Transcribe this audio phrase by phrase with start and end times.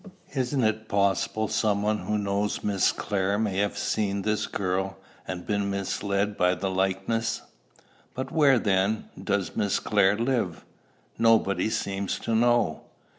[0.33, 5.45] "Isn't it possible some one who knows Miss Clare may have seen this girl, and
[5.45, 7.43] been misled by the likeness?"
[8.15, 10.65] "But where, then, does Miss Clare live?
[11.19, 12.81] Nobody seems to know."